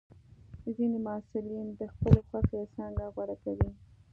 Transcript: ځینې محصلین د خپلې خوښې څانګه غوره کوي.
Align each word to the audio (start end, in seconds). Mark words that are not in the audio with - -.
ځینې 0.75 0.97
محصلین 1.05 1.67
د 1.79 1.81
خپلې 1.93 2.19
خوښې 2.27 2.61
څانګه 2.75 3.05
غوره 3.13 3.35
کوي. 3.43 3.69